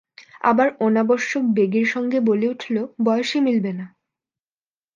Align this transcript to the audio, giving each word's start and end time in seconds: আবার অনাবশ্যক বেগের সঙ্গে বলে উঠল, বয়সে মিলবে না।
আবার 0.41 0.67
অনাবশ্যক 0.79 1.43
বেগের 1.53 1.85
সঙ্গে 1.85 2.19
বলে 2.19 2.45
উঠল, 2.47 2.75
বয়সে 3.03 3.39
মিলবে 3.41 3.71
না। 3.73 3.85